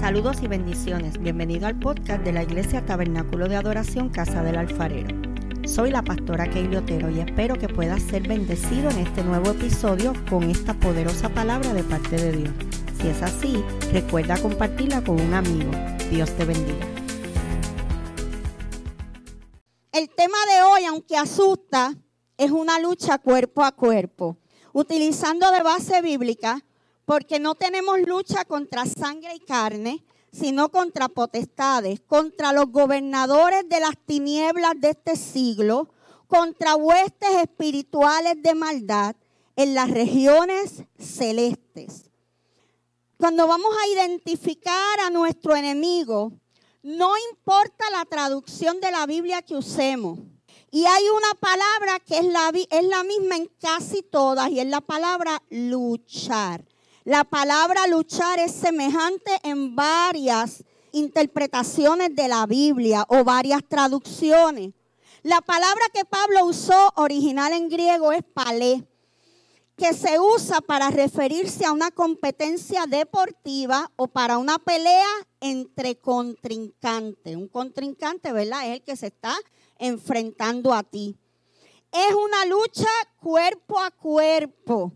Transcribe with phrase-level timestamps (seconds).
[0.00, 1.18] Saludos y bendiciones.
[1.18, 5.08] Bienvenido al podcast de la Iglesia Tabernáculo de Adoración Casa del Alfarero.
[5.66, 10.12] Soy la pastora Keili Otero y espero que puedas ser bendecido en este nuevo episodio
[10.28, 12.54] con esta poderosa palabra de parte de Dios.
[13.00, 15.70] Si es así, recuerda compartirla con un amigo.
[16.10, 16.86] Dios te bendiga.
[19.92, 21.94] El tema de hoy, aunque asusta,
[22.36, 24.36] es una lucha cuerpo a cuerpo.
[24.74, 26.62] Utilizando de base bíblica,
[27.06, 33.80] porque no tenemos lucha contra sangre y carne, sino contra potestades, contra los gobernadores de
[33.80, 35.88] las tinieblas de este siglo,
[36.26, 39.16] contra huestes espirituales de maldad
[39.54, 42.10] en las regiones celestes.
[43.16, 46.32] Cuando vamos a identificar a nuestro enemigo,
[46.82, 50.18] no importa la traducción de la Biblia que usemos.
[50.70, 55.42] Y hay una palabra que es la, misma en casi todas y es la palabra
[55.48, 56.64] luchar.
[57.06, 64.72] La palabra luchar es semejante en varias interpretaciones de la Biblia o varias traducciones.
[65.22, 68.88] La palabra que Pablo usó original en griego es palé,
[69.76, 75.06] que se usa para referirse a una competencia deportiva o para una pelea
[75.38, 77.36] entre contrincantes.
[77.36, 78.66] Un contrincante, ¿verdad?
[78.66, 79.36] Es el que se está
[79.78, 81.16] enfrentando a ti.
[81.92, 84.92] Es una lucha cuerpo a cuerpo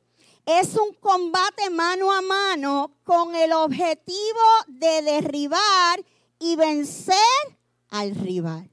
[0.47, 6.05] es un combate mano a mano con el objetivo de derribar
[6.39, 7.17] y vencer
[7.89, 8.71] al rival.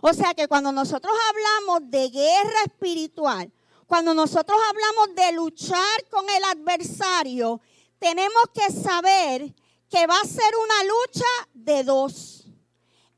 [0.00, 3.52] O sea que cuando nosotros hablamos de guerra espiritual,
[3.86, 7.60] cuando nosotros hablamos de luchar con el adversario,
[7.98, 9.54] tenemos que saber
[9.90, 12.46] que va a ser una lucha de dos.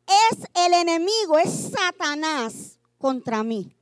[0.07, 3.77] Es el enemigo, es Satanás contra mí.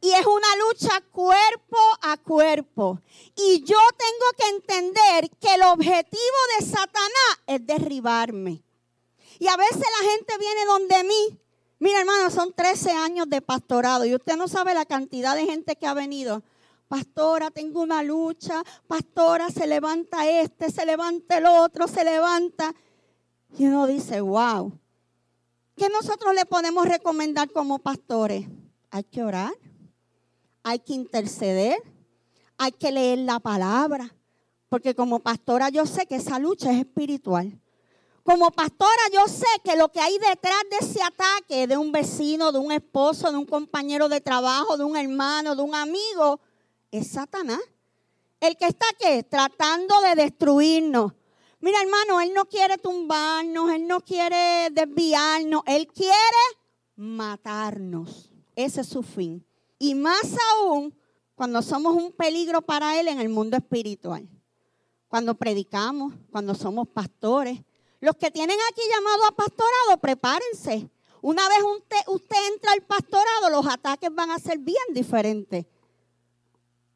[0.00, 3.00] Y es una lucha cuerpo a cuerpo.
[3.36, 8.62] Y yo tengo que entender que el objetivo de Satanás es derribarme.
[9.38, 11.38] Y a veces la gente viene donde mí.
[11.78, 15.76] Mira, hermano, son 13 años de pastorado y usted no sabe la cantidad de gente
[15.76, 16.42] que ha venido.
[16.88, 18.62] Pastora, tengo una lucha.
[18.86, 22.74] Pastora, se levanta este, se levanta el otro, se levanta.
[23.58, 24.72] Y uno dice, wow.
[25.76, 28.46] ¿Qué nosotros le podemos recomendar como pastores?
[28.90, 29.52] Hay que orar
[30.62, 31.76] hay que interceder,
[32.58, 34.14] hay que leer la palabra,
[34.68, 37.60] porque como pastora yo sé que esa lucha es espiritual.
[38.22, 42.52] Como pastora yo sé que lo que hay detrás de ese ataque de un vecino,
[42.52, 46.38] de un esposo, de un compañero de trabajo, de un hermano, de un amigo,
[46.90, 47.60] es Satanás.
[48.38, 48.86] El que está
[49.28, 51.12] tratando de destruirnos.
[51.60, 56.14] Mira hermano, él no quiere tumbarnos, él no quiere desviarnos, él quiere
[56.96, 58.30] matarnos.
[58.54, 59.44] Ese es su fin.
[59.82, 60.94] Y más aún
[61.34, 64.28] cuando somos un peligro para Él en el mundo espiritual.
[65.08, 67.58] Cuando predicamos, cuando somos pastores.
[67.98, 70.90] Los que tienen aquí llamado a pastorado, prepárense.
[71.22, 71.58] Una vez
[72.08, 75.64] usted, entra al pastorado, los ataques van a ser bien diferentes.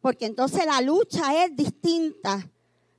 [0.02, 2.46] Porque entonces la lucha es distinta.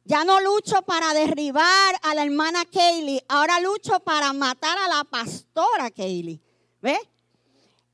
[0.03, 5.03] Ya no lucho para derribar a la hermana Kaylee, ahora lucho para matar a la
[5.03, 6.41] pastora Kaylee.
[6.81, 7.00] ¿Ves?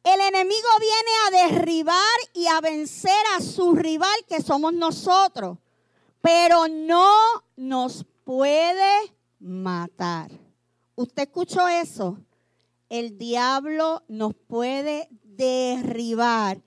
[0.03, 5.59] El enemigo viene a derribar y a vencer a su rival que somos nosotros,
[6.21, 7.13] pero no
[7.55, 10.31] nos puede matar.
[10.95, 12.17] ¿Usted escuchó eso?
[12.89, 16.61] El diablo nos puede derribar,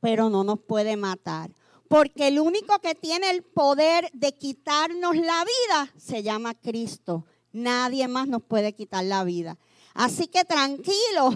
[0.00, 1.50] pero no nos puede matar.
[1.88, 7.26] Porque el único que tiene el poder de quitarnos la vida se llama Cristo.
[7.52, 9.58] Nadie más nos puede quitar la vida.
[9.94, 11.30] Así que tranquilo,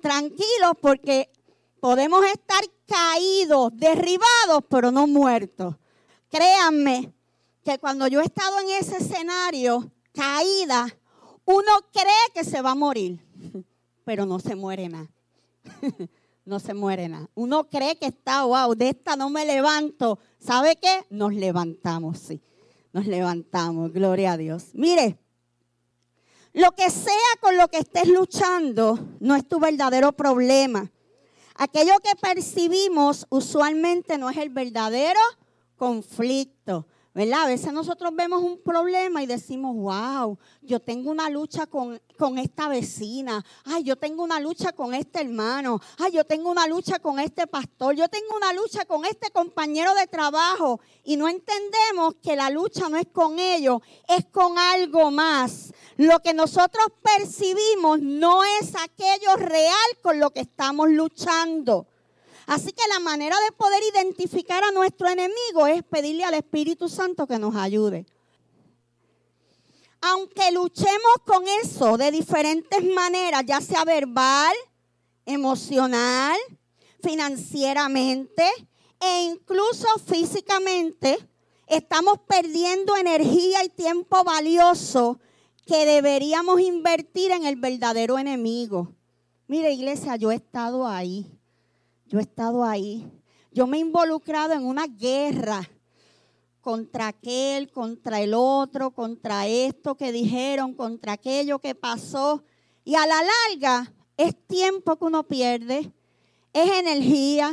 [0.00, 1.30] tranquilos porque
[1.80, 5.76] podemos estar caídos, derribados, pero no muertos.
[6.30, 7.12] Créanme
[7.62, 10.86] que cuando yo he estado en ese escenario, caída,
[11.44, 13.20] uno cree que se va a morir,
[14.04, 15.08] pero no se muere nada.
[16.44, 17.28] no se muere nada.
[17.34, 20.18] Uno cree que está, wow, de esta no me levanto.
[20.38, 21.04] ¿Sabe qué?
[21.10, 22.40] Nos levantamos, sí.
[22.92, 24.70] Nos levantamos, gloria a Dios.
[24.72, 25.18] Mire,
[26.52, 30.90] lo que sea con lo que estés luchando no es tu verdadero problema.
[31.54, 35.20] Aquello que percibimos usualmente no es el verdadero
[35.76, 36.86] conflicto.
[37.18, 37.42] ¿Verdad?
[37.42, 42.38] A veces nosotros vemos un problema y decimos, wow, yo tengo una lucha con, con,
[42.38, 47.00] esta vecina, ay, yo tengo una lucha con este hermano, ay, yo tengo una lucha
[47.00, 52.14] con este pastor, yo tengo una lucha con este compañero de trabajo y no entendemos
[52.22, 55.72] que la lucha no es con ellos, es con algo más.
[55.96, 61.88] Lo que nosotros percibimos no es aquello real con lo que estamos luchando.
[62.48, 67.26] Así que la manera de poder identificar a nuestro enemigo es pedirle al Espíritu Santo
[67.26, 68.06] que nos ayude.
[70.00, 74.54] aunque luchemos con eso de diferentes maneras, ya sea verbal,
[75.26, 76.38] emocional,
[77.02, 78.44] financieramente
[79.00, 81.18] e incluso físicamente,
[81.66, 85.18] estamos perdiendo energía y tiempo valioso
[85.66, 88.94] que deberíamos invertir en el verdadero enemigo.
[89.48, 91.37] Mire, iglesia, yo he estado ahí.
[92.08, 93.06] Yo he estado ahí.
[93.52, 95.68] Yo me he involucrado en una guerra
[96.60, 102.42] contra aquel, contra el otro, contra esto que dijeron, contra aquello que pasó.
[102.84, 105.92] Y a la larga es tiempo que uno pierde,
[106.52, 107.52] es energía,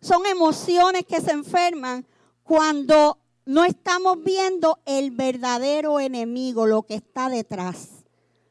[0.00, 2.06] son emociones que se enferman
[2.42, 8.04] cuando no estamos viendo el verdadero enemigo, lo que está detrás,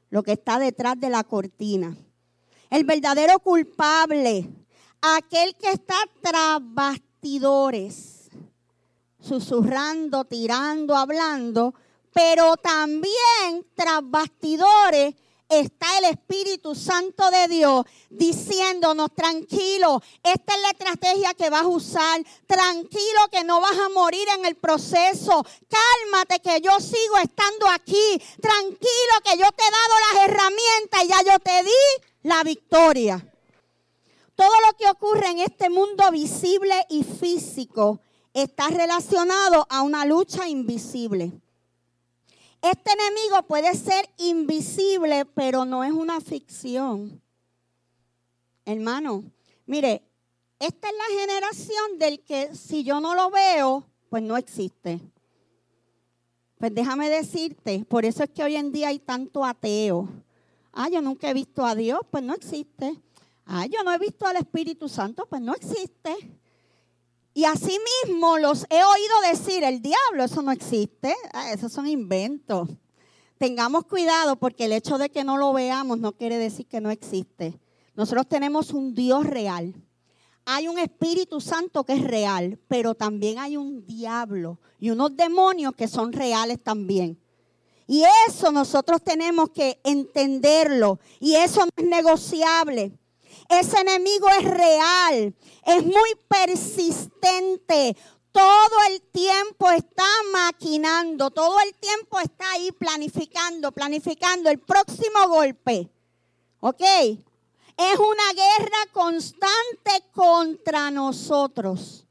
[0.10, 1.96] lo que está detrás de la cortina.
[2.70, 4.50] El verdadero culpable,
[5.14, 8.30] aquel que está tras bastidores,
[9.20, 11.74] susurrando, tirando, hablando,
[12.12, 15.14] pero también tras bastidores
[15.48, 21.68] está el Espíritu Santo de Dios diciéndonos, tranquilo, esta es la estrategia que vas a
[21.68, 27.70] usar, tranquilo que no vas a morir en el proceso, cálmate que yo sigo estando
[27.70, 32.44] aquí, tranquilo que yo te he dado las herramientas y ya yo te di la
[32.44, 33.35] victoria.
[34.36, 38.02] Todo lo que ocurre en este mundo visible y físico
[38.34, 41.32] está relacionado a una lucha invisible.
[42.62, 47.22] Este enemigo puede ser invisible, pero no es una ficción.
[48.66, 49.24] Hermano,
[49.66, 50.04] mire,
[50.60, 55.00] esta es la generación del que si yo no lo veo, pues no existe.
[56.58, 60.10] Pues déjame decirte, por eso es que hoy en día hay tanto ateo.
[60.74, 63.00] Ah, yo nunca he visto a Dios, pues no existe.
[63.46, 66.16] Ah, yo no he visto al Espíritu Santo, pues no existe.
[67.34, 72.70] Y asimismo los he oído decir, el diablo, eso no existe, ah, esos son inventos.
[73.38, 76.90] Tengamos cuidado porque el hecho de que no lo veamos no quiere decir que no
[76.90, 77.60] existe.
[77.94, 79.76] Nosotros tenemos un Dios real.
[80.46, 85.74] Hay un Espíritu Santo que es real, pero también hay un diablo y unos demonios
[85.76, 87.20] que son reales también.
[87.88, 92.98] Y eso nosotros tenemos que entenderlo y eso no es negociable.
[93.50, 95.36] Ese enemigo es real,
[95.66, 97.96] es muy persistente.
[98.32, 105.90] Todo el tiempo está maquinando, todo el tiempo está ahí planificando, planificando el próximo golpe.
[106.60, 106.82] ¿Ok?
[106.82, 112.06] Es una guerra constante contra nosotros.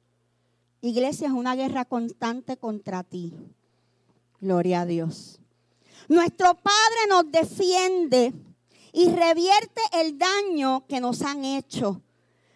[0.80, 3.32] Iglesia, es una guerra constante contra ti.
[4.40, 5.40] Gloria a Dios.
[6.08, 8.34] Nuestro Padre nos defiende
[8.94, 12.00] y revierte el daño que nos han hecho.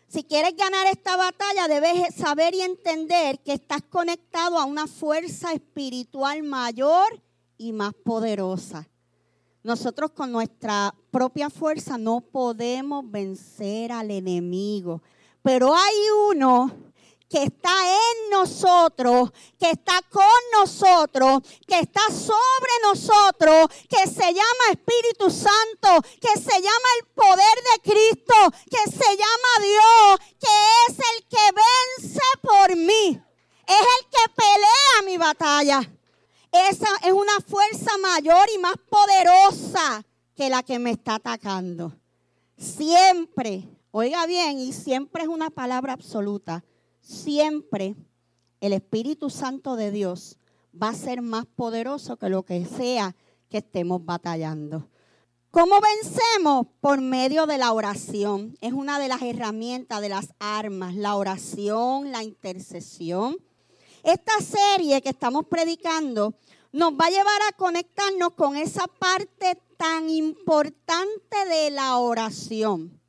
[0.06, 5.52] Si quieres ganar esta batalla, debes saber y entender que estás conectado a una fuerza
[5.52, 7.20] espiritual mayor
[7.58, 8.88] y más poderosa.
[9.64, 15.02] Nosotros con nuestra propia fuerza no podemos vencer al enemigo,
[15.42, 15.94] pero hay
[16.30, 16.70] uno
[17.28, 24.70] que está en nosotros, que está con nosotros, que está sobre nosotros, que se llama
[24.70, 28.34] Espíritu Santo, que se llama el poder de Cristo,
[28.70, 33.22] que se llama Dios, que es el que vence por mí,
[33.66, 35.80] es el que pelea mi batalla.
[36.50, 40.02] Esa es una fuerza mayor y más poderosa
[40.34, 41.92] que la que me está atacando.
[42.56, 46.64] Siempre, oiga bien, y siempre es una palabra absoluta
[47.08, 47.96] siempre
[48.60, 50.36] el Espíritu Santo de Dios
[50.80, 53.16] va a ser más poderoso que lo que sea
[53.48, 54.88] que estemos batallando.
[55.50, 56.66] ¿Cómo vencemos?
[56.80, 58.58] Por medio de la oración.
[58.60, 63.38] Es una de las herramientas, de las armas, la oración, la intercesión.
[64.02, 66.34] Esta serie que estamos predicando
[66.72, 73.00] nos va a llevar a conectarnos con esa parte tan importante de la oración.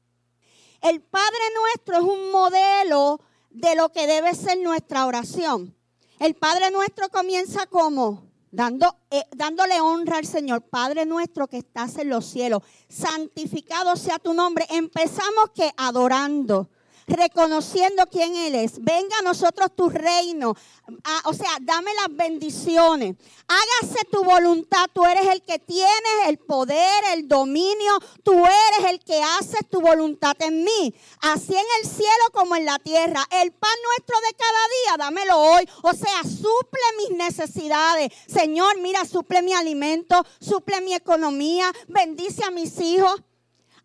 [0.81, 5.75] El Padre nuestro es un modelo de lo que debe ser nuestra oración.
[6.19, 11.97] El Padre nuestro comienza como dando, eh, dándole honra al Señor, Padre nuestro que estás
[11.97, 14.65] en los cielos, santificado sea tu nombre.
[14.69, 16.69] Empezamos que adorando
[17.09, 18.81] reconociendo quién Él es.
[18.81, 20.55] Venga a nosotros tu reino.
[21.03, 23.15] Ah, o sea, dame las bendiciones.
[23.47, 24.85] Hágase tu voluntad.
[24.93, 27.99] Tú eres el que tienes el poder, el dominio.
[28.23, 30.93] Tú eres el que haces tu voluntad en mí.
[31.21, 33.25] Así en el cielo como en la tierra.
[33.31, 35.69] El pan nuestro de cada día, dámelo hoy.
[35.83, 38.11] O sea, suple mis necesidades.
[38.27, 41.71] Señor, mira, suple mi alimento, suple mi economía.
[41.87, 43.21] Bendice a mis hijos.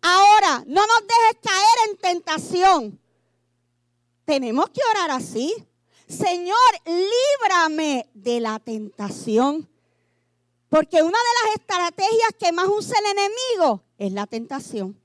[0.01, 3.04] Ahora, no nos dejes caer en tentación
[4.25, 5.53] tenemos que orar así.
[6.07, 9.69] Señor, líbrame de la tentación.
[10.69, 14.99] Porque una de las estrategias que más usa el enemigo es la tentación.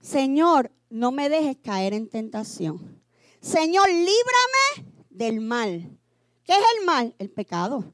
[0.00, 3.02] Señor, no me dejes caer en tentación.
[3.40, 5.98] Señor, líbrame del mal.
[6.44, 7.14] ¿Qué es el mal?
[7.18, 7.92] El pecado.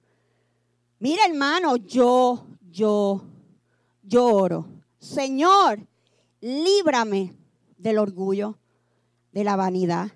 [0.98, 3.22] Mira, hermano, yo, yo,
[4.02, 4.66] lloro.
[4.98, 5.86] Señor,
[6.40, 7.34] líbrame
[7.76, 8.58] del orgullo,
[9.32, 10.12] de la vanidad.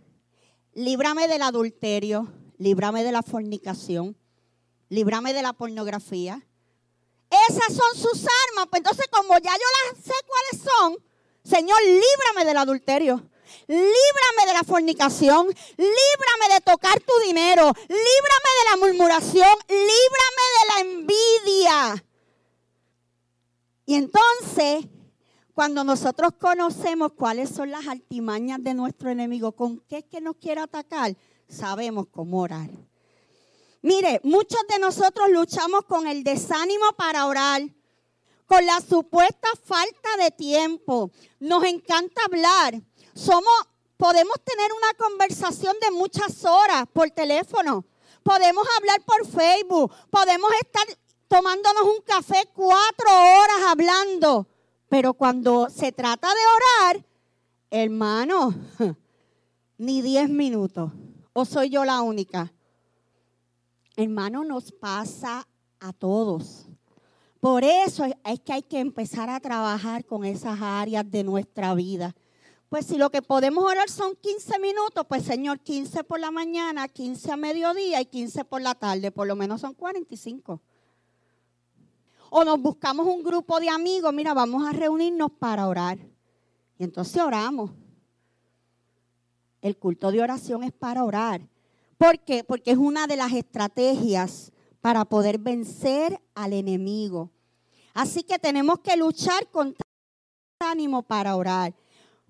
[0.74, 4.16] Líbrame del adulterio, líbrame de la fornicación,
[4.88, 6.46] líbrame de la pornografía.
[7.48, 8.68] Esas son sus armas.
[8.70, 10.96] Pues entonces, como ya yo las sé cuáles son,
[11.42, 13.30] Señor, líbrame del adulterio.
[13.68, 20.66] Líbrame de la fornicación, líbrame de tocar tu dinero, líbrame de la murmuración, líbrame de
[20.68, 22.04] la envidia.
[23.86, 24.86] Y entonces,
[25.56, 30.36] cuando nosotros conocemos cuáles son las altimañas de nuestro enemigo, con qué es que nos
[30.36, 31.16] quiere atacar,
[31.48, 32.68] sabemos cómo orar.
[33.80, 37.62] Mire, muchos de nosotros luchamos con el desánimo para orar,
[38.44, 41.10] con la supuesta falta de tiempo.
[41.40, 42.74] Nos encanta hablar.
[43.14, 43.54] Somos,
[43.96, 47.86] podemos tener una conversación de muchas horas por teléfono.
[48.22, 49.90] Podemos hablar por Facebook.
[50.10, 50.98] Podemos estar
[51.28, 54.46] tomándonos un café cuatro horas hablando.
[54.88, 57.06] Pero cuando se trata de orar,
[57.70, 58.54] hermano,
[59.78, 60.92] ni diez minutos.
[61.32, 62.52] ¿O soy yo la única?
[63.96, 65.46] Hermano, nos pasa
[65.80, 66.66] a todos.
[67.40, 72.14] Por eso es que hay que empezar a trabajar con esas áreas de nuestra vida.
[72.68, 76.88] Pues si lo que podemos orar son 15 minutos, pues Señor, 15 por la mañana,
[76.88, 80.60] 15 a mediodía y 15 por la tarde, por lo menos son 45.
[82.30, 85.98] O nos buscamos un grupo de amigos, mira, vamos a reunirnos para orar.
[86.78, 87.70] Y entonces oramos.
[89.60, 91.40] El culto de oración es para orar.
[91.98, 92.44] ¿Por qué?
[92.44, 97.30] Porque es una de las estrategias para poder vencer al enemigo.
[97.94, 99.74] Así que tenemos que luchar con
[100.60, 101.74] ánimo para orar.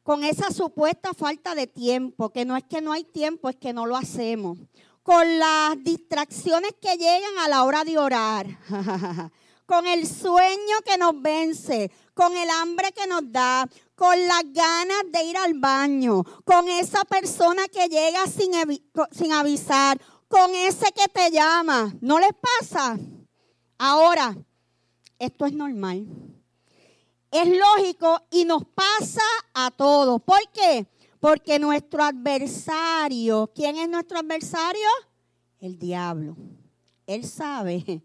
[0.03, 3.73] Con esa supuesta falta de tiempo, que no es que no hay tiempo, es que
[3.73, 4.59] no lo hacemos.
[5.03, 8.47] Con las distracciones que llegan a la hora de orar.
[9.67, 15.03] con el sueño que nos vence, con el hambre que nos da, con las ganas
[15.13, 18.53] de ir al baño, con esa persona que llega sin,
[19.11, 21.93] sin avisar, con ese que te llama.
[22.01, 22.99] ¿No les pasa?
[23.79, 24.37] Ahora,
[25.19, 26.07] esto es normal.
[27.31, 30.23] Es lógico y nos pasa a todos.
[30.23, 30.87] ¿Por qué?
[31.19, 34.89] Porque nuestro adversario, ¿quién es nuestro adversario?
[35.59, 36.37] El diablo.
[37.07, 38.03] Él sabe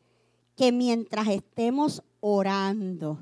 [0.62, 3.18] que mientras estemos orando,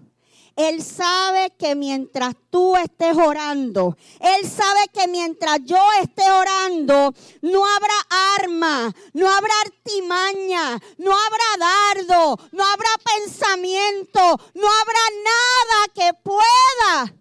[0.57, 7.65] él sabe que mientras tú estés orando, Él sabe que mientras yo esté orando, no
[7.65, 7.93] habrá
[8.41, 11.65] arma, no habrá artimaña, no habrá
[11.95, 14.19] dardo, no habrá pensamiento,
[14.53, 17.15] no habrá nada que pueda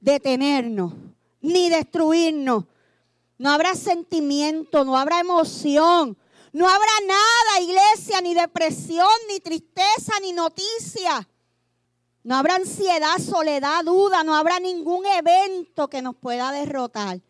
[0.00, 0.94] detenernos
[1.42, 2.64] ni destruirnos.
[3.38, 6.18] No habrá sentimiento, no habrá emoción,
[6.52, 11.28] no habrá nada, iglesia, ni depresión, ni tristeza, ni noticia.
[12.22, 17.20] No habrá ansiedad, soledad, duda, no habrá ningún evento que nos pueda derrotar.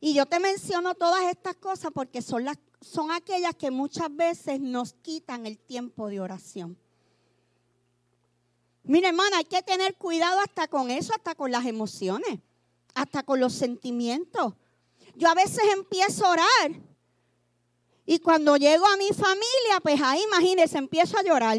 [0.00, 4.60] Y yo te menciono todas estas cosas porque son, las, son aquellas que muchas veces
[4.60, 6.78] nos quitan el tiempo de oración.
[8.82, 12.38] Mira, hermana, hay que tener cuidado hasta con eso, hasta con las emociones,
[12.94, 14.54] hasta con los sentimientos.
[15.14, 16.80] Yo a veces empiezo a orar
[18.06, 21.58] y cuando llego a mi familia, pues ahí imagínense, empiezo a llorar.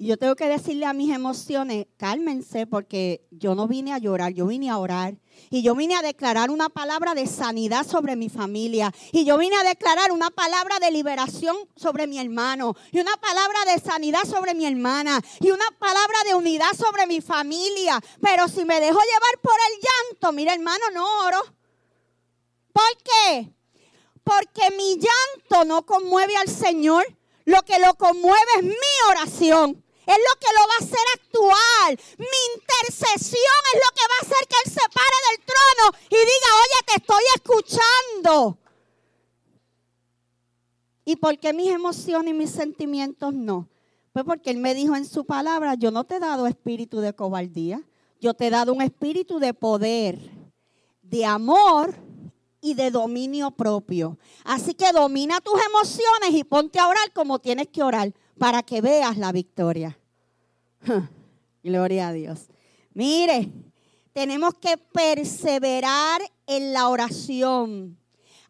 [0.00, 4.32] Y yo tengo que decirle a mis emociones, cálmense, porque yo no vine a llorar,
[4.32, 5.16] yo vine a orar.
[5.50, 8.92] Y yo vine a declarar una palabra de sanidad sobre mi familia.
[9.10, 12.76] Y yo vine a declarar una palabra de liberación sobre mi hermano.
[12.92, 15.20] Y una palabra de sanidad sobre mi hermana.
[15.40, 18.00] Y una palabra de unidad sobre mi familia.
[18.20, 21.42] Pero si me dejo llevar por el llanto, mira hermano, no oro.
[22.72, 23.57] ¿Por qué?
[24.28, 27.04] Porque mi llanto no conmueve al Señor.
[27.44, 32.16] Lo que lo conmueve es mi oración es lo que lo va a hacer actuar.
[32.18, 36.16] Mi intercesión es lo que va a hacer que Él se pare del trono y
[36.16, 38.58] diga, oye, te estoy escuchando.
[41.04, 43.68] ¿Y por qué mis emociones y mis sentimientos no?
[44.14, 47.12] Pues porque Él me dijo en su palabra, yo no te he dado espíritu de
[47.12, 47.82] cobardía,
[48.18, 50.18] yo te he dado un espíritu de poder,
[51.02, 51.94] de amor
[52.70, 54.18] y de dominio propio.
[54.44, 58.80] Así que domina tus emociones y ponte a orar como tienes que orar para que
[58.80, 59.98] veas la victoria.
[61.62, 62.48] Gloria a Dios.
[62.92, 63.50] Mire,
[64.12, 67.98] tenemos que perseverar en la oración.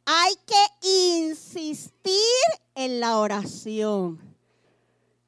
[0.05, 2.15] hay que insistir
[2.75, 4.19] en la oración.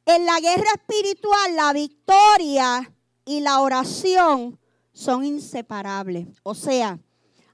[0.07, 2.93] En la guerra espiritual, la victoria
[3.27, 4.59] y la oración
[4.93, 6.29] son inseparables.
[6.43, 6.99] O sea,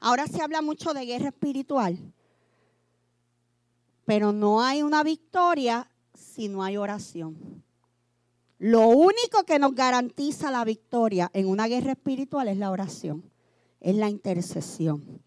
[0.07, 1.99] ahora se habla mucho de guerra espiritual,
[4.05, 7.65] pero no hay una victoria si no hay oración.
[8.59, 13.29] Lo único que nos garantiza la victoria en una guerra espiritual es la oración,
[13.81, 15.21] es la intercesión.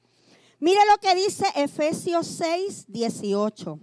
[0.59, 3.79] Mire lo que dice Efesios 6, 18.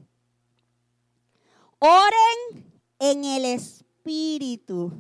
[1.79, 4.93] Oren en el Espíritu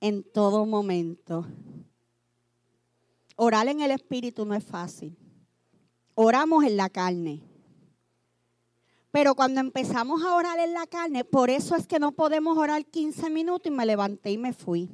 [0.00, 1.46] en todo momento.
[3.36, 5.16] Orar en el Espíritu no es fácil.
[6.14, 7.42] Oramos en la carne.
[9.10, 12.84] Pero cuando empezamos a orar en la carne, por eso es que no podemos orar
[12.84, 14.88] 15 minutos y me levanté y me fui.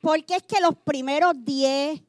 [0.00, 2.00] Porque es que los primeros 10,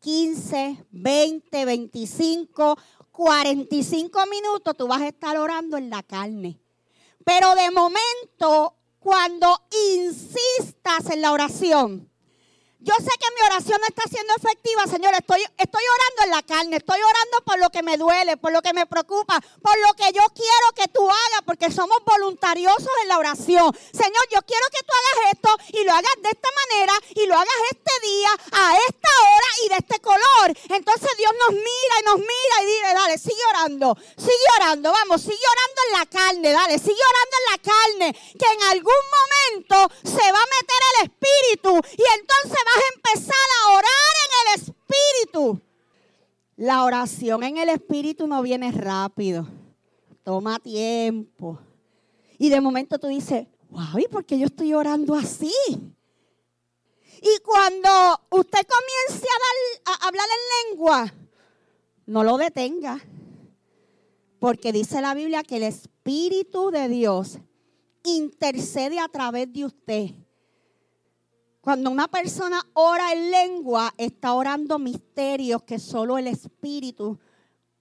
[0.00, 2.76] 15, 20, 25,
[3.10, 6.60] 45 minutos tú vas a estar orando en la carne.
[7.24, 9.60] Pero de momento, cuando
[9.96, 12.08] insistas en la oración,
[12.80, 15.12] yo sé que mi oración no está siendo efectiva, Señor.
[15.14, 18.62] Estoy, estoy orando en la carne, estoy orando por lo que me duele, por lo
[18.62, 23.08] que me preocupa, por lo que yo quiero que tú hagas, porque somos voluntariosos en
[23.08, 23.76] la oración.
[23.92, 27.34] Señor, yo quiero que tú hagas esto y lo hagas de esta manera y lo
[27.34, 30.46] hagas este día, a esta hora y de este color.
[30.70, 35.20] Entonces Dios nos mira y nos mira y dice, dale, sigue orando, sigue orando, vamos,
[35.20, 39.94] sigue orando en la carne, dale, sigue orando en la carne, que en algún momento
[40.04, 45.60] se va a meter el espíritu y entonces a empezar a orar en el Espíritu.
[46.56, 49.46] La oración en el Espíritu no viene rápido.
[50.22, 51.58] Toma tiempo.
[52.38, 55.52] Y de momento tú dices, wow, ¿y por qué yo estoy orando así?
[57.20, 57.88] Y cuando
[58.30, 59.26] usted comience
[59.86, 61.14] a, a hablar en lengua,
[62.06, 63.00] no lo detenga.
[64.38, 67.38] Porque dice la Biblia que el Espíritu de Dios
[68.04, 70.10] intercede a través de usted
[71.68, 77.18] cuando una persona ora en lengua, está orando misterios que solo el Espíritu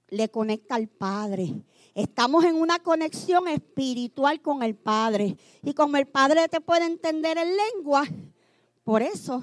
[0.10, 1.54] le conecta al Padre.
[1.96, 5.38] Estamos en una conexión espiritual con el Padre.
[5.64, 8.04] Y como el Padre te puede entender en lengua,
[8.84, 9.42] por eso,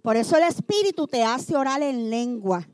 [0.00, 2.66] por eso el Espíritu te hace orar en lengua.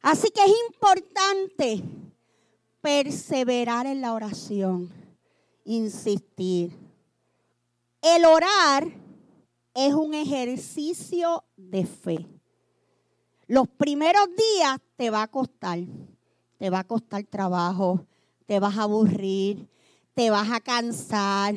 [0.00, 1.82] Así que es importante
[2.80, 4.90] perseverar en la oración,
[5.66, 6.74] insistir.
[8.00, 9.07] El orar
[9.86, 12.26] es un ejercicio de fe.
[13.46, 15.78] Los primeros días te va a costar,
[16.58, 18.04] te va a costar trabajo,
[18.46, 19.68] te vas a aburrir,
[20.14, 21.54] te vas a cansar,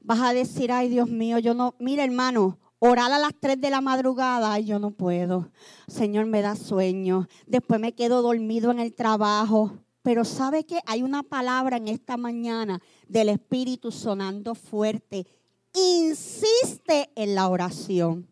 [0.00, 3.68] vas a decir, ay Dios mío, yo no, mira hermano, orar a las 3 de
[3.68, 5.50] la madrugada, ay, yo no puedo.
[5.88, 7.28] Señor, me da sueño.
[7.46, 9.72] Después me quedo dormido en el trabajo.
[10.00, 15.26] Pero sabe que hay una palabra en esta mañana del Espíritu sonando fuerte
[15.74, 18.28] insiste en la oración.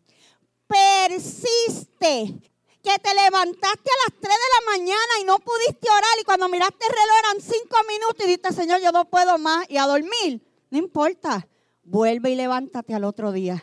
[0.67, 2.41] Persiste.
[2.83, 6.47] Que te levantaste a las 3 de la mañana y no pudiste orar y cuando
[6.47, 9.85] miraste el reloj eran 5 minutos y dijiste, Señor, yo no puedo más y a
[9.87, 10.41] dormir.
[10.69, 11.47] No importa.
[11.83, 13.61] Vuelve y levántate al otro día.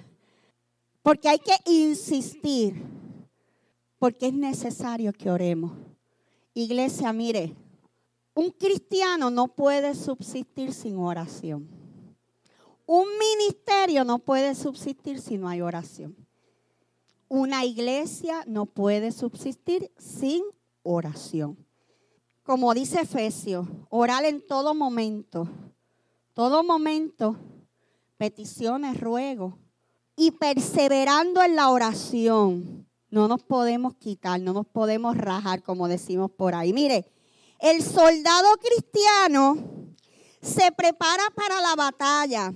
[1.02, 2.82] Porque hay que insistir.
[3.98, 5.72] Porque es necesario que oremos.
[6.52, 7.54] Iglesia, mire,
[8.34, 11.73] un cristiano no puede subsistir sin oración.
[12.86, 16.14] Un ministerio no puede subsistir si no hay oración.
[17.28, 20.42] Una iglesia no puede subsistir sin
[20.82, 21.56] oración.
[22.42, 25.48] Como dice Efesios, orar en todo momento,
[26.34, 27.36] todo momento,
[28.18, 29.54] peticiones, ruegos
[30.14, 32.86] y perseverando en la oración.
[33.08, 36.74] No nos podemos quitar, no nos podemos rajar, como decimos por ahí.
[36.74, 37.10] Mire,
[37.60, 39.56] el soldado cristiano
[40.42, 42.52] se prepara para la batalla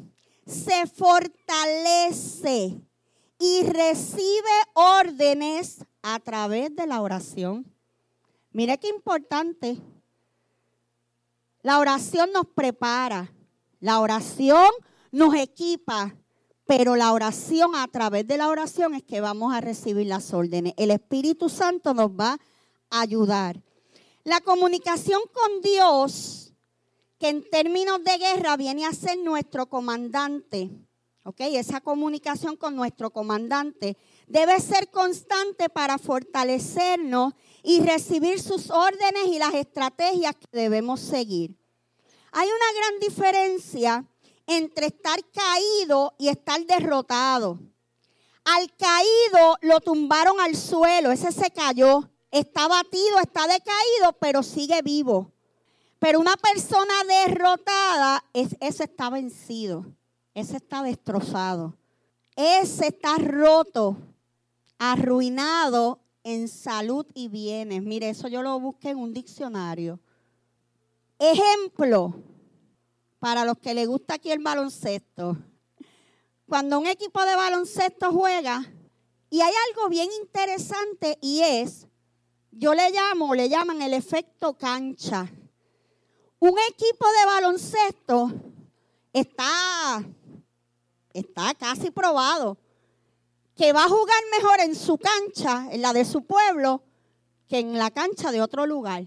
[0.49, 2.81] se fortalece
[3.39, 7.71] y recibe órdenes a través de la oración.
[8.53, 9.79] Mire qué importante.
[11.63, 13.31] La oración nos prepara,
[13.81, 14.67] la oración
[15.13, 16.17] nos equipa,
[16.67, 20.73] pero la oración, a través de la oración es que vamos a recibir las órdenes.
[20.77, 22.39] El Espíritu Santo nos va
[22.91, 23.63] a ayudar.
[24.25, 26.48] La comunicación con Dios
[27.19, 30.71] que en términos de guerra viene a ser nuestro comandante.
[31.25, 31.41] ¿Ok?
[31.41, 39.39] Esa comunicación con nuestro comandante debe ser constante para fortalecernos y recibir sus órdenes y
[39.39, 41.55] las estrategias que debemos seguir.
[42.33, 44.05] Hay una gran diferencia
[44.47, 47.59] entre estar caído y estar derrotado.
[48.45, 54.81] Al caído lo tumbaron al suelo, ese se cayó, está batido, está decaído, pero sigue
[54.81, 55.33] vivo.
[55.99, 59.87] Pero una persona derrotada, es, ese está vencido,
[60.35, 61.77] ese está destrozado,
[62.37, 63.97] ese está roto,
[64.79, 67.83] arruinado en salud y bienes.
[67.83, 69.99] Mire, eso yo lo busqué en un diccionario.
[71.19, 72.15] Ejemplo,
[73.19, 75.37] para los que les gusta aquí el baloncesto.
[76.47, 78.65] Cuando un equipo de baloncesto juega,
[79.31, 81.87] y hay algo bien interesante y es,
[82.51, 85.31] yo le llamo, le llaman el efecto cancha.
[86.41, 88.33] Un equipo de baloncesto
[89.13, 90.05] está,
[91.13, 92.57] está casi probado
[93.57, 96.81] que va a jugar mejor en su cancha, en la de su pueblo,
[97.49, 99.05] que en la cancha de otro lugar.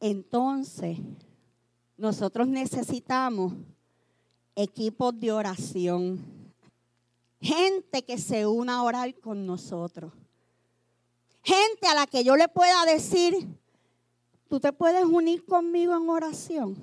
[0.00, 0.96] Entonces,
[1.98, 3.52] nosotros necesitamos
[4.54, 6.54] equipos de oración,
[7.38, 10.14] gente que se una a orar con nosotros,
[11.42, 13.46] gente a la que yo le pueda decir,
[14.50, 16.76] tú te puedes unir conmigo en oración.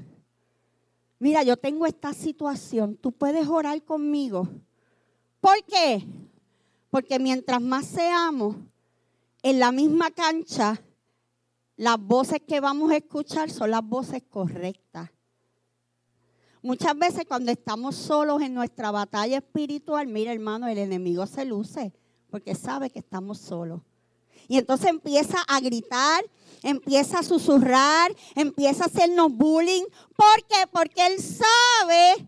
[1.19, 4.47] Mira, yo tengo esta situación, tú puedes orar conmigo.
[5.41, 6.07] ¿Por qué?
[6.89, 8.55] Porque mientras más seamos
[9.43, 10.81] en la misma cancha,
[11.75, 15.09] las voces que vamos a escuchar son las voces correctas.
[16.61, 21.93] Muchas veces cuando estamos solos en nuestra batalla espiritual, mira hermano, el enemigo se luce
[22.29, 23.81] porque sabe que estamos solos.
[24.47, 26.23] Y entonces empieza a gritar,
[26.63, 29.83] empieza a susurrar, empieza a hacernos bullying.
[30.15, 30.67] ¿Por qué?
[30.71, 32.27] Porque él sabe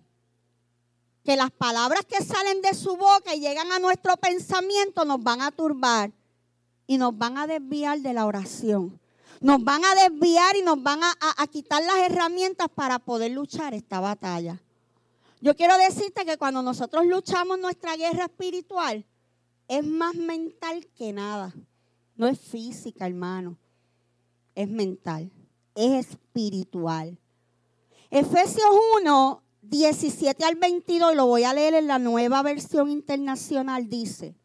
[1.24, 5.42] que las palabras que salen de su boca y llegan a nuestro pensamiento nos van
[5.42, 6.12] a turbar
[6.88, 9.00] y nos van a desviar de la oración.
[9.42, 14.00] Nos van a desviar y nos van a, quitar las herramientas para poder luchar esta
[14.00, 14.62] batalla.
[15.40, 19.06] Yo quiero decirte que cuando nosotros luchamos nuestra guerra espiritual,
[19.68, 21.54] es más mental que nada.
[22.20, 23.58] No es física, hermano.
[24.54, 25.32] Es mental.
[25.74, 27.18] Es espiritual.
[28.12, 28.68] Efesios
[29.02, 34.36] 1 17 al 22, y lo voy a leer en la nueva versión internacional, dice,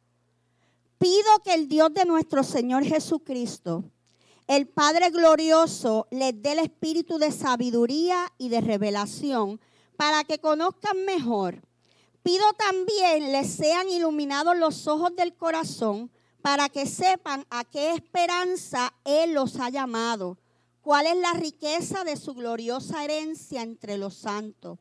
[0.98, 3.84] pido que el Dios de nuestro Señor Jesucristo,
[4.46, 9.60] el Padre glorioso, les dé el espíritu de sabiduría y de revelación
[9.96, 11.62] para que conozcan mejor.
[12.22, 16.10] Pido también les sean iluminados los ojos del corazón
[16.44, 20.36] para que sepan a qué esperanza Él los ha llamado,
[20.82, 24.78] cuál es la riqueza de su gloriosa herencia entre los santos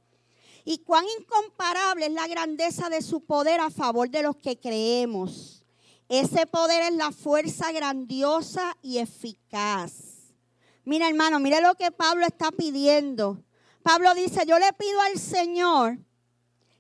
[0.65, 5.63] y cuán incomparable es la grandeza de su poder a favor de los que creemos.
[6.10, 10.34] Ese poder es la fuerza grandiosa y eficaz.
[10.84, 13.41] Mira hermano, mire lo que Pablo está pidiendo.
[13.84, 15.97] Pablo dice, yo le pido al Señor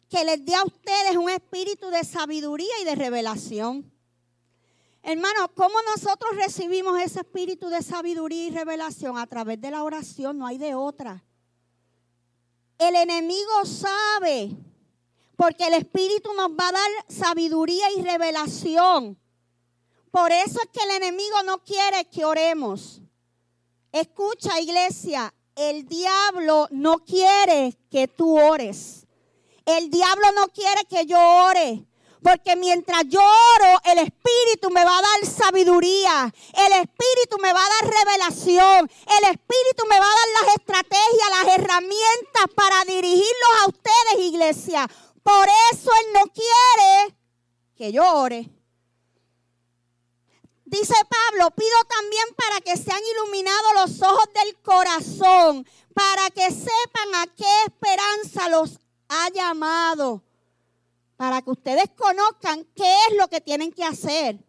[0.09, 3.92] que les dé a ustedes un espíritu de sabiduría y de revelación.
[5.05, 9.17] Hermano, ¿cómo nosotros recibimos ese espíritu de sabiduría y revelación?
[9.17, 11.25] A través de la oración, no hay de otra.
[12.77, 14.55] El enemigo sabe,
[15.35, 19.19] porque el Espíritu nos va a dar sabiduría y revelación.
[20.09, 23.01] Por eso es que el enemigo no quiere que oremos.
[23.91, 29.05] Escucha, iglesia, el diablo no quiere que tú ores.
[29.65, 31.85] El diablo no quiere que yo ore.
[32.23, 36.33] Porque mientras yo oro, el Espíritu me va a dar sabiduría.
[36.53, 38.89] El Espíritu me va a dar revelación.
[39.19, 44.89] El Espíritu me va a dar las estrategias, las herramientas para dirigirlos a ustedes, iglesia.
[45.21, 47.17] Por eso Él no quiere
[47.75, 48.49] que yo ore.
[50.63, 57.15] Dice Pablo, pido también para que sean iluminados los ojos del corazón, para que sepan
[57.15, 60.23] a qué esperanza los ha llamado
[61.23, 64.45] para que ustedes conozcan qué es lo que tienen que hacer.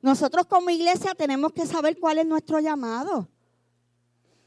[0.00, 3.28] Nosotros como iglesia tenemos que saber cuál es nuestro llamado.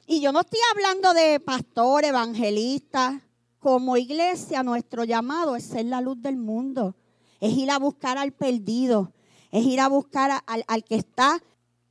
[0.07, 3.21] Y yo no estoy hablando de pastor, evangelista.
[3.59, 6.95] Como iglesia, nuestro llamado es ser la luz del mundo.
[7.39, 9.13] Es ir a buscar al perdido.
[9.51, 11.39] Es ir a buscar al, al que está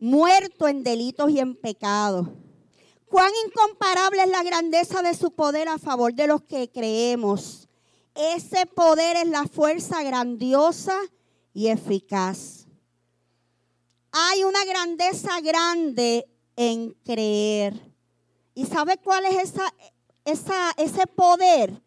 [0.01, 2.27] muerto en delitos y en pecados.
[3.09, 7.68] Cuán incomparable es la grandeza de su poder a favor de los que creemos.
[8.19, 10.99] Ese poder es la fuerza grandiosa
[11.55, 12.67] y eficaz.
[14.11, 17.81] Hay una grandeza grande en creer.
[18.55, 19.55] ¿Y sabe cuál es
[20.25, 21.81] esa, ese poder?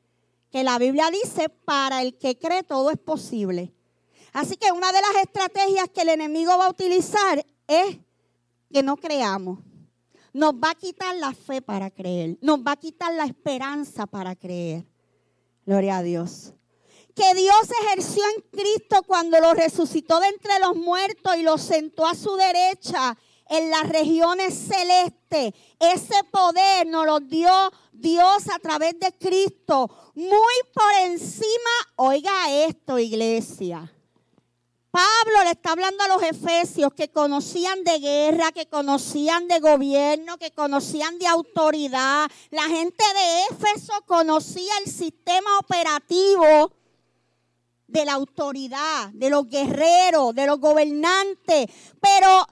[0.49, 3.73] Que la Biblia dice, para el que cree todo es posible.
[4.31, 7.97] Así que una de las estrategias que el enemigo va a utilizar es
[8.71, 9.59] que no creamos.
[10.31, 12.37] Nos va a quitar la fe para creer.
[12.41, 14.90] Nos va a quitar la esperanza para creer.
[15.65, 16.53] Gloria a Dios.
[17.15, 22.05] Que Dios ejerció en Cristo cuando lo resucitó de entre los muertos y lo sentó
[22.05, 23.17] a su derecha
[23.49, 25.53] en las regiones celestes.
[25.79, 27.51] Ese poder nos lo dio
[27.91, 31.45] Dios a través de Cristo, muy por encima,
[31.97, 32.31] oiga
[32.65, 33.93] esto iglesia.
[34.91, 40.37] Pablo le está hablando a los efesios que conocían de guerra, que conocían de gobierno,
[40.37, 42.29] que conocían de autoridad.
[42.49, 46.73] La gente de Éfeso conocía el sistema operativo
[47.87, 51.67] de la autoridad, de los guerreros, de los gobernantes.
[52.01, 52.47] Pero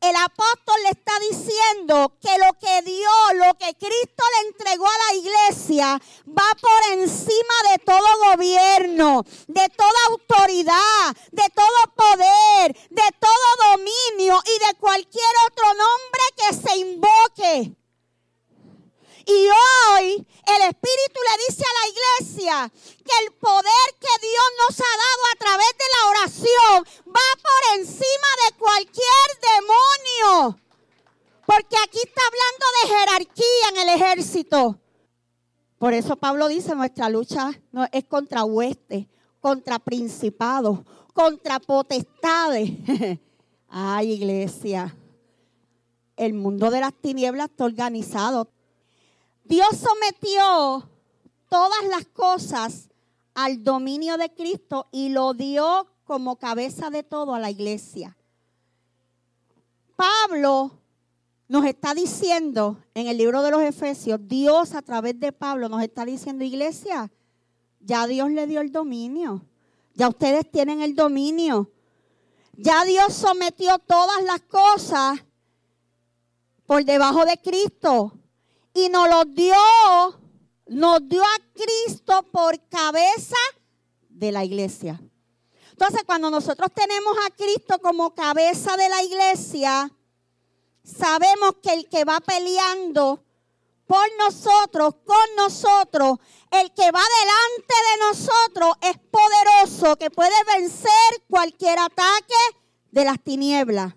[0.00, 5.12] el apóstol le está diciendo que lo que Dios, lo que Cristo le entregó a
[5.12, 13.02] la iglesia, va por encima de todo gobierno, de toda autoridad, de todo poder, de
[13.18, 17.79] todo dominio y de cualquier otro nombre que se invoque.
[19.26, 22.72] Y hoy el Espíritu le dice a la iglesia
[23.04, 27.78] que el poder que Dios nos ha dado a través de la oración va por
[27.78, 30.60] encima de cualquier demonio.
[31.46, 34.78] Porque aquí está hablando de jerarquía en el ejército.
[35.78, 37.50] Por eso Pablo dice, nuestra lucha
[37.92, 39.06] es contra huestes,
[39.40, 40.80] contra principados,
[41.12, 42.70] contra potestades.
[43.68, 44.96] Ay, iglesia.
[46.16, 48.50] El mundo de las tinieblas está organizado.
[49.50, 50.88] Dios sometió
[51.48, 52.88] todas las cosas
[53.34, 58.16] al dominio de Cristo y lo dio como cabeza de todo a la iglesia.
[59.96, 60.78] Pablo
[61.48, 65.82] nos está diciendo en el libro de los Efesios, Dios a través de Pablo nos
[65.82, 67.10] está diciendo, iglesia,
[67.80, 69.44] ya Dios le dio el dominio,
[69.94, 71.72] ya ustedes tienen el dominio,
[72.52, 75.24] ya Dios sometió todas las cosas
[76.66, 78.12] por debajo de Cristo
[78.74, 79.54] y nos lo dio,
[80.66, 83.36] nos dio a Cristo por cabeza
[84.08, 85.00] de la iglesia.
[85.70, 89.90] Entonces, cuando nosotros tenemos a Cristo como cabeza de la iglesia,
[90.84, 93.24] sabemos que el que va peleando
[93.86, 96.18] por nosotros, con nosotros,
[96.50, 100.92] el que va delante de nosotros es poderoso, que puede vencer
[101.28, 102.34] cualquier ataque
[102.90, 103.94] de las tinieblas.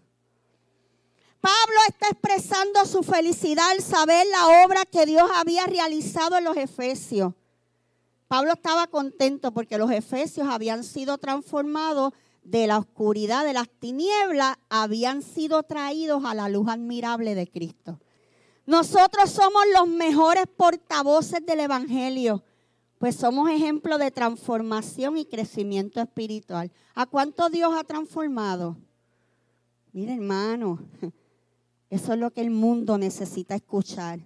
[1.43, 6.55] Pablo está expresando su felicidad al saber la obra que Dios había realizado en los
[6.55, 7.33] Efesios.
[8.29, 12.13] Pablo estaba contento porque los Efesios habían sido transformados
[12.45, 17.99] de la oscuridad, de las tinieblas, habían sido traídos a la luz admirable de Cristo.
[18.65, 22.41] Nosotros somos los mejores portavoces del Evangelio,
[22.99, 26.71] pues somos ejemplos de transformación y crecimiento espiritual.
[26.95, 28.77] ¿A cuánto Dios ha transformado?
[29.91, 30.79] Mira, hermano,
[31.93, 34.19] eso es lo que el mundo necesita escuchar.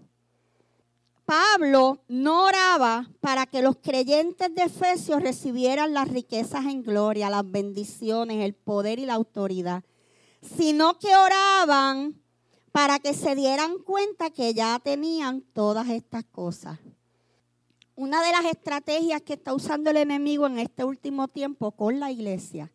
[1.25, 7.51] Pablo no oraba para que los creyentes de Efesios recibieran las riquezas en gloria, las
[7.51, 9.83] bendiciones, el poder y la autoridad,
[10.41, 12.21] sino que oraban
[12.71, 16.79] para que se dieran cuenta que ya tenían todas estas cosas.
[17.95, 22.11] Una de las estrategias que está usando el enemigo en este último tiempo con la
[22.11, 22.71] iglesia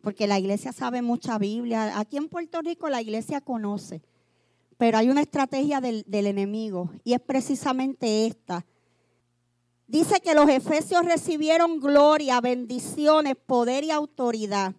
[0.00, 1.98] porque la iglesia sabe mucha Biblia.
[1.98, 4.02] Aquí en Puerto Rico la iglesia conoce,
[4.76, 8.64] pero hay una estrategia del, enemigo y es precisamente esta.
[9.86, 14.74] Dice que los efesios recibieron gloria, bendiciones, poder y autoridad.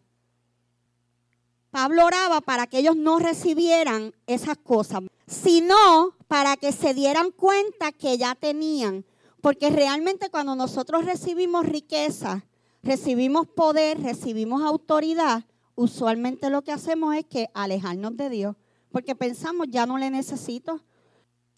[1.71, 7.91] Pablo oraba para que ellos no recibieran esas cosas, sino para que se dieran cuenta
[7.91, 9.05] que ya tenían.
[9.41, 12.43] Porque realmente cuando nosotros recibimos riqueza,
[12.83, 18.55] recibimos poder, recibimos autoridad, usualmente lo que hacemos es que alejarnos de Dios,
[18.91, 20.81] porque pensamos, ya no le necesito.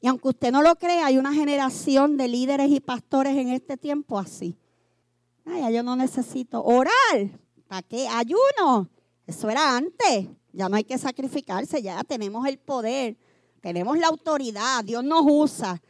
[0.01, 3.77] Y aunque usted no lo crea, hay una generación de líderes y pastores en este
[3.77, 4.57] tiempo así.
[5.45, 6.91] Ay, yo no necesito orar.
[7.67, 8.07] ¿Para qué?
[8.07, 8.89] Ayuno.
[9.25, 10.27] Eso era antes.
[10.53, 13.15] Ya no hay que sacrificarse, ya tenemos el poder,
[13.61, 15.81] tenemos la autoridad, Dios nos usa.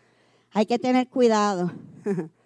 [0.52, 1.72] Hay que tener cuidado.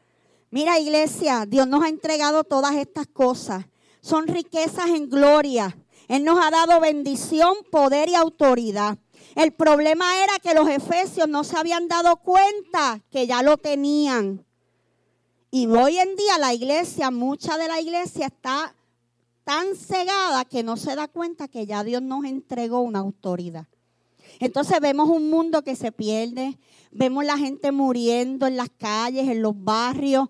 [0.55, 3.65] Mira iglesia, Dios nos ha entregado todas estas cosas.
[3.99, 5.77] Son riquezas en gloria.
[6.07, 8.97] Él nos ha dado bendición, poder y autoridad.
[9.35, 14.45] El problema era que los efesios no se habían dado cuenta que ya lo tenían.
[15.51, 18.73] Y hoy en día la iglesia, mucha de la iglesia está
[19.43, 23.65] tan cegada que no se da cuenta que ya Dios nos entregó una autoridad.
[24.39, 26.57] Entonces vemos un mundo que se pierde,
[26.91, 30.29] vemos la gente muriendo en las calles, en los barrios,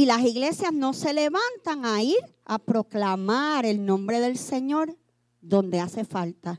[0.00, 4.96] y las iglesias no se levantan a ir a proclamar el nombre del Señor
[5.42, 6.58] donde hace falta.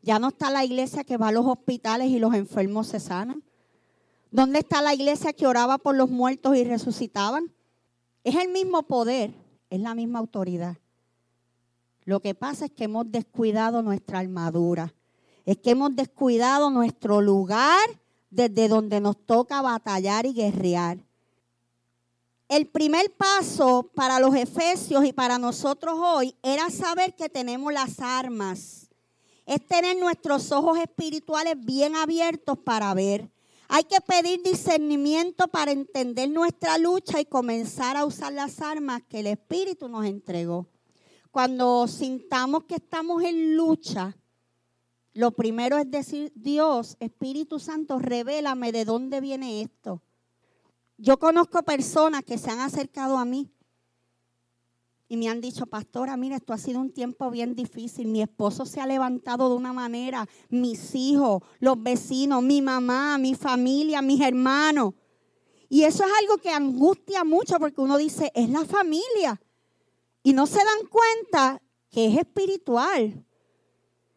[0.00, 3.44] Ya no está la iglesia que va a los hospitales y los enfermos se sanan.
[4.30, 7.52] ¿Dónde está la iglesia que oraba por los muertos y resucitaban?
[8.24, 9.34] Es el mismo poder,
[9.68, 10.78] es la misma autoridad.
[12.06, 14.94] Lo que pasa es que hemos descuidado nuestra armadura.
[15.44, 17.86] Es que hemos descuidado nuestro lugar
[18.30, 21.05] desde donde nos toca batallar y guerrear.
[22.48, 27.98] El primer paso para los efesios y para nosotros hoy era saber que tenemos las
[27.98, 28.88] armas.
[29.46, 33.28] Es tener nuestros ojos espirituales bien abiertos para ver.
[33.68, 39.20] Hay que pedir discernimiento para entender nuestra lucha y comenzar a usar las armas que
[39.20, 40.68] el Espíritu nos entregó.
[41.32, 44.16] Cuando sintamos que estamos en lucha,
[45.14, 50.00] lo primero es decir, Dios, Espíritu Santo, revélame de dónde viene esto.
[50.98, 53.50] Yo conozco personas que se han acercado a mí
[55.08, 58.08] y me han dicho, pastora, mira, esto ha sido un tiempo bien difícil.
[58.08, 63.34] Mi esposo se ha levantado de una manera, mis hijos, los vecinos, mi mamá, mi
[63.34, 64.94] familia, mis hermanos.
[65.68, 69.40] Y eso es algo que angustia mucho porque uno dice, es la familia.
[70.22, 73.22] Y no se dan cuenta que es espiritual.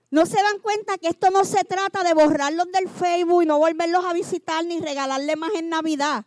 [0.09, 3.59] No se dan cuenta que esto no se trata de borrarlos del Facebook y no
[3.59, 6.25] volverlos a visitar ni regalarle más en Navidad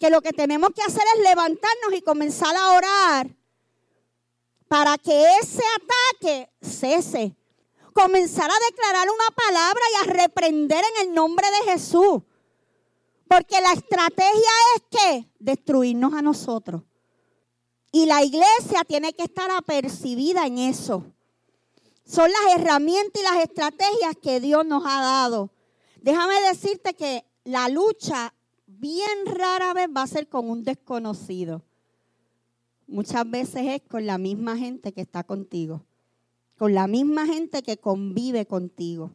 [0.00, 3.36] que lo que tenemos que hacer es levantarnos y comenzar a orar
[4.66, 7.36] para que ese ataque cese.
[7.92, 12.22] Comenzar a declarar una palabra y a reprender en el nombre de Jesús.
[13.28, 16.82] Porque la estrategia es que destruirnos a nosotros.
[17.92, 21.04] Y la iglesia tiene que estar apercibida en eso.
[22.06, 25.50] Son las herramientas y las estrategias que Dios nos ha dado.
[25.96, 28.32] Déjame decirte que la lucha
[28.80, 31.62] bien rara vez va a ser con un desconocido.
[32.86, 35.84] Muchas veces es con la misma gente que está contigo,
[36.58, 39.12] con la misma gente que convive contigo,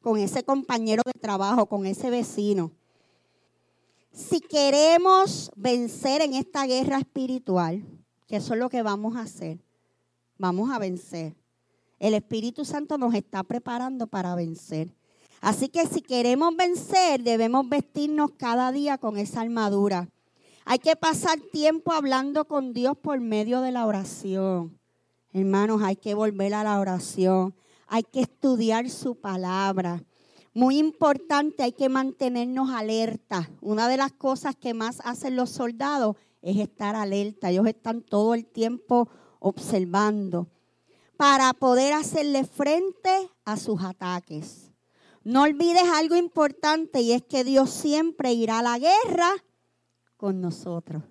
[0.00, 2.70] con ese compañero de trabajo, con ese vecino.
[4.12, 7.84] Si queremos vencer en esta guerra espiritual,
[8.26, 9.58] que eso es lo que vamos a hacer,
[10.38, 11.34] vamos a vencer.
[11.98, 14.94] El Espíritu Santo nos está preparando para vencer.
[15.40, 20.08] Así que si queremos vencer, debemos vestirnos cada día con esa armadura.
[20.64, 24.78] Hay que pasar tiempo hablando con Dios por medio de la oración.
[25.32, 27.54] Hermanos, hay que volver a la oración.
[27.86, 30.04] Hay que estudiar su palabra.
[30.52, 33.48] Muy importante, hay que mantenernos alerta.
[33.60, 37.50] Una de las cosas que más hacen los soldados es estar alerta.
[37.50, 40.48] Ellos están todo el tiempo observando
[41.16, 44.67] para poder hacerle frente a sus ataques.
[45.28, 49.28] No olvides algo importante y es que Dios siempre irá a la guerra
[50.16, 51.02] con nosotros.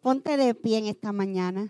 [0.00, 1.68] Ponte de pie en esta mañana.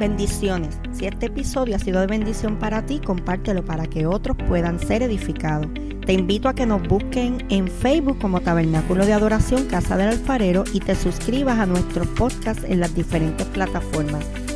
[0.00, 0.80] Bendiciones.
[0.90, 5.04] Si este episodio ha sido de bendición para ti, compártelo para que otros puedan ser
[5.04, 5.68] edificados.
[6.04, 10.64] Te invito a que nos busquen en Facebook como Tabernáculo de Adoración Casa del Alfarero
[10.72, 14.24] y te suscribas a nuestros podcasts en las diferentes plataformas